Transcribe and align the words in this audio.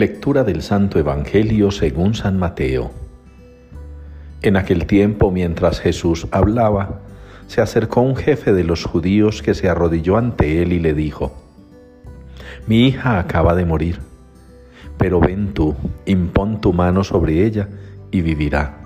Lectura 0.00 0.44
del 0.44 0.62
Santo 0.62 0.98
Evangelio 0.98 1.70
según 1.70 2.14
San 2.14 2.38
Mateo. 2.38 2.90
En 4.40 4.56
aquel 4.56 4.86
tiempo, 4.86 5.30
mientras 5.30 5.78
Jesús 5.78 6.26
hablaba, 6.30 7.02
se 7.48 7.60
acercó 7.60 8.00
un 8.00 8.16
jefe 8.16 8.54
de 8.54 8.64
los 8.64 8.86
judíos 8.86 9.42
que 9.42 9.52
se 9.52 9.68
arrodilló 9.68 10.16
ante 10.16 10.62
él 10.62 10.72
y 10.72 10.78
le 10.78 10.94
dijo, 10.94 11.34
Mi 12.66 12.86
hija 12.86 13.18
acaba 13.18 13.54
de 13.54 13.66
morir, 13.66 13.98
pero 14.96 15.20
ven 15.20 15.52
tú, 15.52 15.76
impón 16.06 16.62
tu 16.62 16.72
mano 16.72 17.04
sobre 17.04 17.44
ella 17.44 17.68
y 18.10 18.22
vivirá. 18.22 18.78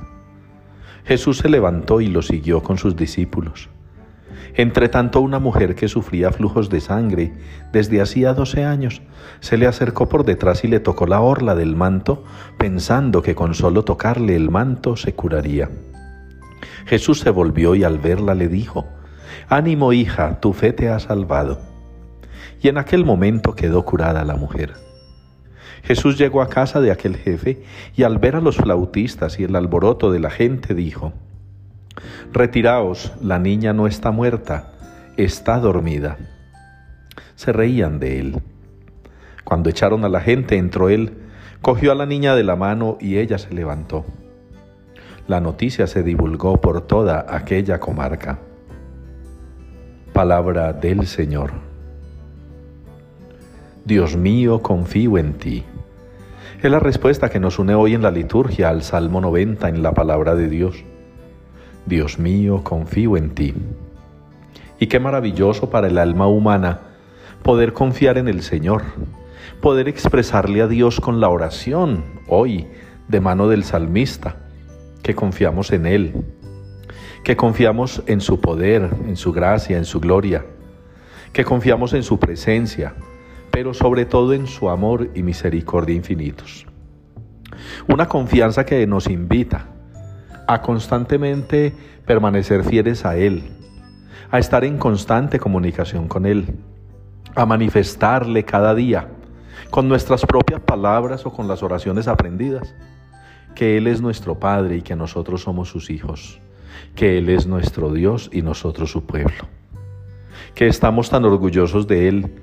Jesús 1.05 1.39
se 1.39 1.49
levantó 1.49 2.01
y 2.01 2.09
lo 2.09 2.23
siguió 2.23 2.61
con 2.65 2.77
sus 2.77 2.97
discípulos. 2.97 3.69
Entre 4.53 4.89
tanto, 4.89 5.21
una 5.21 5.39
mujer 5.39 5.75
que 5.75 5.89
sufría 5.89 6.31
flujos 6.31 6.69
de 6.69 6.81
sangre 6.81 7.33
desde 7.73 8.01
hacía 8.01 8.35
doce 8.35 8.65
años 8.65 9.03
se 9.41 9.57
le 9.57 9.67
acercó 9.67 10.09
por 10.09 10.25
detrás 10.25 10.65
y 10.65 10.69
le 10.69 10.81
tocó 10.81 11.07
la 11.07 11.21
orla 11.21 11.55
del 11.55 11.75
manto, 11.75 12.25
pensando 12.59 13.23
que 13.23 13.35
con 13.35 13.55
solo 13.55 13.85
tocarle 13.85 14.37
el 14.37 14.51
manto 14.51 14.97
se 14.97 15.15
curaría. 15.15 15.71
Jesús 16.87 17.21
se 17.21 17.31
volvió 17.31 17.75
y 17.75 17.85
al 17.85 17.99
verla 17.99 18.35
le 18.35 18.49
dijo, 18.49 18.87
Ánimo 19.49 19.93
hija, 19.93 20.41
tu 20.41 20.53
fe 20.53 20.73
te 20.73 20.89
ha 20.89 20.99
salvado. 20.99 21.59
Y 22.61 22.69
en 22.69 22.79
aquel 22.79 23.05
momento 23.05 23.55
quedó 23.55 23.85
curada 23.85 24.25
la 24.25 24.37
mujer. 24.37 24.75
Jesús 25.83 26.17
llegó 26.17 26.41
a 26.41 26.49
casa 26.49 26.81
de 26.81 26.91
aquel 26.91 27.17
jefe 27.17 27.63
y 27.95 28.05
al 28.05 28.19
ver 28.19 28.37
a 28.37 28.41
los 28.41 28.57
flautistas 28.57 29.39
y 29.39 29.45
el 29.45 29.55
alboroto 29.55 30.11
de 30.11 30.19
la 30.19 30.31
gente 30.31 30.75
dijo, 30.75 31.13
Retiraos, 32.33 33.13
la 33.23 33.39
niña 33.39 33.73
no 33.73 33.87
está 33.87 34.11
muerta, 34.11 34.73
está 35.17 35.59
dormida. 35.59 36.17
Se 37.37 37.53
reían 37.53 37.99
de 37.99 38.21
él. 38.21 38.43
Cuando 39.45 39.71
echaron 39.71 40.05
a 40.05 40.09
la 40.09 40.21
gente, 40.21 40.57
entró 40.57 40.89
él, 40.89 41.13
cogió 41.61 41.93
a 41.93 41.95
la 41.95 42.07
niña 42.07 42.35
de 42.35 42.45
la 42.45 42.57
mano 42.57 42.99
y 43.01 43.19
ella 43.19 43.39
se 43.39 43.53
levantó. 43.55 44.05
La 45.27 45.41
noticia 45.41 45.87
se 45.87 46.03
divulgó 46.03 46.61
por 46.61 46.83
toda 46.83 47.25
aquella 47.29 47.81
comarca. 47.81 48.39
Palabra 50.13 50.73
del 50.73 51.07
Señor. 51.07 51.53
Dios 53.85 54.17
mío, 54.17 54.63
confío 54.63 55.19
en 55.19 55.35
ti. 55.35 55.65
Es 56.63 56.71
la 56.71 56.79
respuesta 56.79 57.29
que 57.29 57.41
nos 57.41 57.59
une 57.59 57.75
hoy 57.75 57.95
en 57.95 58.03
la 58.03 58.11
liturgia 58.11 58.71
al 58.71 58.83
Salmo 58.83 59.21
90 59.21 59.69
en 59.69 59.83
la 59.83 59.93
palabra 59.93 60.35
de 60.35 60.49
Dios. 60.49 60.85
Dios 61.87 62.19
mío, 62.19 62.63
confío 62.65 63.17
en 63.17 63.35
ti. 63.35 63.55
Y 64.79 64.87
qué 64.87 64.99
maravilloso 64.99 65.71
para 65.71 65.89
el 65.89 65.99
alma 65.99 66.27
humana 66.27 66.81
poder 67.43 67.73
confiar 67.73 68.17
en 68.19 68.29
el 68.29 68.43
Señor, 68.43 68.83
poder 69.61 69.89
expresarle 69.89 70.63
a 70.63 70.67
Dios 70.67 71.01
con 71.01 71.21
la 71.21 71.29
oración 71.29 72.05
hoy 72.27 72.67
de 73.09 73.21
mano 73.21 73.49
del 73.49 73.65
salmista, 73.65 74.37
que 75.03 75.15
confiamos 75.15 75.71
en 75.73 75.87
Él, 75.87 76.25
que 77.23 77.37
confiamos 77.37 78.03
en 78.07 78.21
su 78.21 78.41
poder, 78.41 78.91
en 79.07 79.17
su 79.17 79.33
gracia, 79.33 79.77
en 79.77 79.85
su 79.85 80.01
gloria, 80.01 80.45
que 81.33 81.45
confiamos 81.45 81.93
en 81.93 82.03
su 82.03 82.19
presencia, 82.19 82.95
pero 83.51 83.75
sobre 83.75 84.07
todo 84.07 84.33
en 84.33 84.47
su 84.47 84.71
amor 84.71 85.11
y 85.15 85.23
misericordia 85.23 85.95
infinitos. 85.95 86.67
Una 87.89 88.09
confianza 88.09 88.65
que 88.65 88.87
nos 88.87 89.07
invita 89.09 89.74
a 90.47 90.63
constantemente 90.63 91.75
permanecer 92.07 92.65
fieles 92.65 93.05
a 93.05 93.17
Él, 93.17 93.45
a 94.31 94.39
estar 94.39 94.65
en 94.65 94.79
constante 94.79 95.39
comunicación 95.39 96.09
con 96.09 96.27
Él, 96.27 96.57
a 97.35 97.47
manifestarle 97.47 98.45
cada 98.45 98.75
día, 98.75 99.09
con 99.71 99.89
nuestras 99.89 100.25
propias 100.27 100.61
palabras 100.61 101.27
o 101.27 101.33
con 101.33 101.49
las 101.49 101.63
oraciones 101.63 102.09
aprendidas, 102.09 102.75
que 103.55 103.77
Él 103.77 103.87
es 103.87 104.01
nuestro 104.01 104.39
Padre 104.39 104.77
y 104.77 104.83
que 104.83 104.97
nosotros 104.97 105.43
somos 105.43 105.69
sus 105.69 105.91
hijos, 105.91 106.41
que 106.95 107.19
Él 107.19 107.29
es 107.29 107.47
nuestro 107.47 107.93
Dios 107.93 108.31
y 108.33 108.43
nosotros 108.43 108.91
su 108.91 109.07
pueblo, 109.07 109.49
que 110.55 110.67
estamos 110.67 111.11
tan 111.11 111.25
orgullosos 111.25 111.87
de 111.87 112.09
Él, 112.09 112.35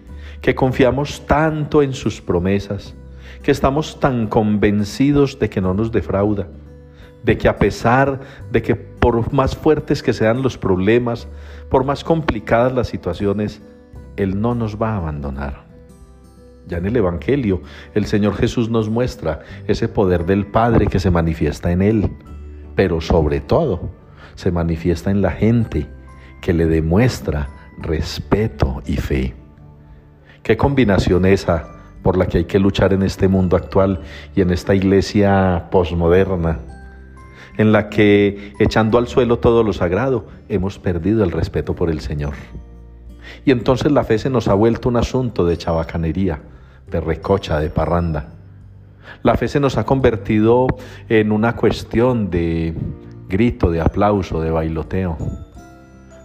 que 0.42 0.56
confiamos 0.56 1.26
tanto 1.28 1.82
en 1.82 1.94
sus 1.94 2.22
promesas, 2.22 2.96
que 3.44 3.52
estamos 3.52 4.00
tan 4.00 4.28
convencidos 4.28 5.40
de 5.40 5.50
que 5.50 5.62
no 5.62 5.74
nos 5.74 5.92
defrauda, 5.92 6.48
de 7.24 7.38
que 7.38 7.48
a 7.48 7.58
pesar 7.58 8.20
de 8.52 8.62
que 8.62 8.76
por 8.76 9.34
más 9.34 9.56
fuertes 9.56 10.04
que 10.04 10.14
sean 10.14 10.42
los 10.42 10.58
problemas, 10.58 11.28
por 11.70 11.84
más 11.84 12.04
complicadas 12.04 12.74
las 12.74 12.88
situaciones, 12.88 13.62
Él 14.16 14.40
no 14.40 14.56
nos 14.56 14.82
va 14.82 14.94
a 14.94 14.98
abandonar. 14.98 15.66
Ya 16.68 16.78
en 16.78 16.86
el 16.86 16.96
Evangelio, 16.96 17.62
el 17.94 18.06
Señor 18.06 18.36
Jesús 18.36 18.70
nos 18.70 18.90
muestra 18.90 19.42
ese 19.68 19.88
poder 19.88 20.26
del 20.26 20.46
Padre 20.46 20.88
que 20.88 21.00
se 21.00 21.12
manifiesta 21.12 21.72
en 21.72 21.82
Él, 21.82 22.12
pero 22.76 23.02
sobre 23.02 23.42
todo 23.42 23.90
se 24.36 24.52
manifiesta 24.52 25.12
en 25.12 25.22
la 25.22 25.32
gente 25.32 25.88
que 26.42 26.54
le 26.54 26.66
demuestra 26.66 27.50
respeto 27.80 28.82
y 28.86 28.98
fe. 28.98 29.34
Qué 30.44 30.58
combinación 30.58 31.26
esa 31.26 31.68
por 32.04 32.18
la 32.18 32.28
que 32.28 32.40
hay 32.40 32.46
que 32.46 32.60
luchar 32.60 32.94
en 32.94 33.04
este 33.04 33.28
mundo 33.28 33.58
actual 33.58 34.02
y 34.36 34.42
en 34.42 34.52
esta 34.52 34.74
iglesia 34.74 35.68
posmoderna 35.72 36.60
en 37.58 37.72
la 37.72 37.90
que, 37.90 38.54
echando 38.60 38.98
al 38.98 39.08
suelo 39.08 39.40
todo 39.40 39.64
lo 39.64 39.74
sagrado, 39.74 40.26
hemos 40.50 40.80
perdido 40.80 41.24
el 41.24 41.32
respeto 41.32 41.76
por 41.76 41.90
el 41.90 42.02
Señor. 42.02 42.34
Y 43.46 43.52
entonces 43.52 43.92
la 43.92 44.04
fe 44.04 44.18
se 44.18 44.30
nos 44.30 44.48
ha 44.48 44.54
vuelto 44.54 44.90
un 44.90 44.98
asunto 44.98 45.46
de 45.46 45.58
chabacanería, 45.58 46.42
de 46.90 47.00
recocha, 47.00 47.60
de 47.60 47.70
parranda. 47.70 48.34
La 49.24 49.36
fe 49.36 49.48
se 49.48 49.60
nos 49.60 49.78
ha 49.78 49.86
convertido 49.86 50.68
en 51.10 51.32
una 51.32 51.56
cuestión 51.56 52.30
de 52.30 52.74
grito, 53.28 53.72
de 53.72 53.82
aplauso, 53.82 54.42
de 54.42 54.52
bailoteo. 54.52 55.18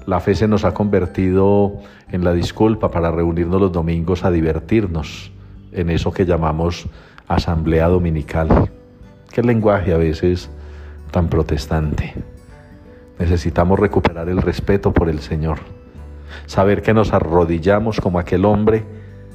La 0.06 0.20
fe 0.20 0.34
se 0.34 0.48
nos 0.48 0.64
ha 0.64 0.72
convertido 0.72 1.80
en 2.10 2.24
la 2.24 2.32
disculpa 2.32 2.90
para 2.90 3.10
reunirnos 3.10 3.60
los 3.60 3.72
domingos 3.72 4.24
a 4.24 4.30
divertirnos 4.30 5.32
en 5.72 5.90
eso 5.90 6.12
que 6.12 6.24
llamamos 6.24 6.86
asamblea 7.28 7.88
dominical. 7.88 8.70
Qué 9.32 9.42
lenguaje 9.42 9.92
a 9.92 9.98
veces 9.98 10.48
tan 11.10 11.28
protestante. 11.28 12.14
Necesitamos 13.18 13.78
recuperar 13.78 14.28
el 14.28 14.42
respeto 14.42 14.92
por 14.92 15.08
el 15.08 15.20
Señor, 15.20 15.58
saber 16.46 16.82
que 16.82 16.92
nos 16.92 17.12
arrodillamos 17.12 18.00
como 18.00 18.18
aquel 18.18 18.44
hombre 18.44 18.84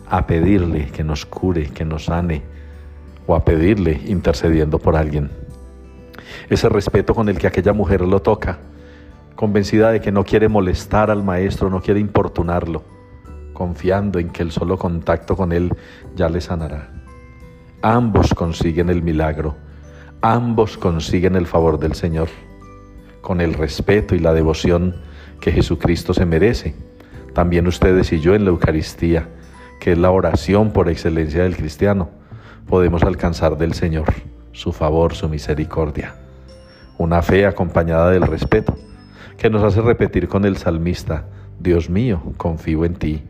a 0.10 0.28
pedirle 0.28 0.88
que 0.88 1.04
nos 1.04 1.26
cure, 1.26 1.70
que 1.70 1.86
nos 1.86 2.06
sane, 2.06 2.44
o 3.26 3.36
a 3.36 3.44
pedirle 3.46 4.02
intercediendo 4.06 4.78
por 4.78 4.96
alguien. 4.96 5.32
Ese 6.50 6.70
respeto 6.70 7.16
con 7.16 7.30
el 7.30 7.38
que 7.38 7.48
aquella 7.48 7.74
mujer 7.74 8.02
lo 8.02 8.22
toca, 8.22 8.60
convencida 9.36 9.92
de 9.92 10.02
que 10.02 10.12
no 10.12 10.24
quiere 10.24 10.50
molestar 10.50 11.10
al 11.10 11.24
maestro, 11.24 11.70
no 11.70 11.82
quiere 11.82 12.00
importunarlo, 12.00 12.84
confiando 13.54 14.20
en 14.20 14.30
que 14.30 14.44
el 14.44 14.52
solo 14.52 14.78
contacto 14.78 15.36
con 15.36 15.52
él 15.52 15.74
ya 16.16 16.30
le 16.30 16.42
sanará. 16.42 16.92
Ambos 17.82 18.34
consiguen 18.34 18.90
el 18.90 19.02
milagro 19.02 19.56
ambos 20.22 20.78
consiguen 20.78 21.36
el 21.36 21.48
favor 21.48 21.80
del 21.80 21.94
Señor, 21.94 22.30
con 23.22 23.42
el 23.42 23.54
respeto 23.54 24.16
y 24.16 24.20
la 24.20 24.34
devoción 24.34 24.96
que 25.40 25.52
Jesucristo 25.52 26.14
se 26.14 26.26
merece. 26.26 26.76
También 27.34 27.68
ustedes 27.68 28.12
y 28.14 28.20
yo 28.20 28.36
en 28.36 28.44
la 28.46 28.52
Eucaristía, 28.52 29.28
que 29.80 29.94
es 29.94 29.98
la 29.98 30.12
oración 30.12 30.72
por 30.72 30.90
excelencia 30.90 31.44
del 31.44 31.56
cristiano, 31.56 32.10
podemos 32.68 33.04
alcanzar 33.04 33.58
del 33.58 33.74
Señor 33.74 34.06
su 34.52 34.72
favor, 34.72 35.16
su 35.16 35.28
misericordia. 35.28 36.16
Una 36.98 37.22
fe 37.22 37.48
acompañada 37.48 38.12
del 38.12 38.28
respeto, 38.28 38.78
que 39.38 39.50
nos 39.50 39.64
hace 39.64 39.82
repetir 39.82 40.28
con 40.28 40.46
el 40.46 40.58
salmista, 40.58 41.26
Dios 41.60 41.90
mío, 41.90 42.22
confío 42.38 42.86
en 42.86 42.94
ti, 42.94 43.24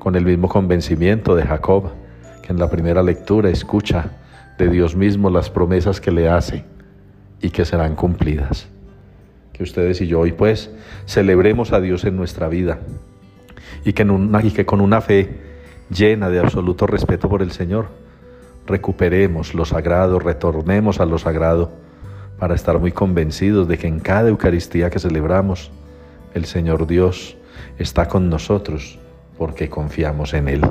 con 0.00 0.16
el 0.16 0.24
mismo 0.24 0.48
convencimiento 0.48 1.36
de 1.36 1.44
Jacob, 1.44 1.92
que 2.42 2.52
en 2.52 2.58
la 2.58 2.68
primera 2.68 3.02
lectura 3.02 3.48
escucha 3.48 4.10
de 4.58 4.68
Dios 4.68 4.96
mismo 4.96 5.30
las 5.30 5.50
promesas 5.50 6.00
que 6.00 6.10
le 6.10 6.28
hace 6.28 6.64
y 7.40 7.50
que 7.50 7.64
serán 7.64 7.94
cumplidas. 7.94 8.68
Que 9.52 9.62
ustedes 9.62 10.00
y 10.00 10.06
yo 10.06 10.20
hoy 10.20 10.32
pues 10.32 10.70
celebremos 11.06 11.72
a 11.72 11.80
Dios 11.80 12.04
en 12.04 12.16
nuestra 12.16 12.48
vida 12.48 12.78
y 13.84 13.92
que, 13.92 14.06
y 14.42 14.50
que 14.50 14.66
con 14.66 14.80
una 14.80 15.00
fe 15.00 15.40
llena 15.90 16.28
de 16.28 16.40
absoluto 16.40 16.86
respeto 16.86 17.28
por 17.28 17.42
el 17.42 17.52
Señor 17.52 17.88
recuperemos 18.66 19.54
lo 19.54 19.64
sagrado, 19.64 20.18
retornemos 20.18 21.00
a 21.00 21.06
lo 21.06 21.18
sagrado 21.18 21.70
para 22.38 22.54
estar 22.54 22.78
muy 22.78 22.92
convencidos 22.92 23.68
de 23.68 23.78
que 23.78 23.86
en 23.86 24.00
cada 24.00 24.28
Eucaristía 24.28 24.90
que 24.90 24.98
celebramos 24.98 25.70
el 26.34 26.44
Señor 26.44 26.86
Dios 26.86 27.36
está 27.78 28.08
con 28.08 28.28
nosotros 28.28 28.98
porque 29.38 29.70
confiamos 29.70 30.34
en 30.34 30.48
Él. 30.48 30.62